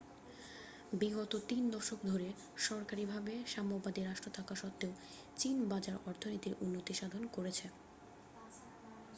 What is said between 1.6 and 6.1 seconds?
দশক ধরে সরকারীভাবে সাম্যবাদী রাষ্ট্র থাকা সত্ত্বেও চীন বাজার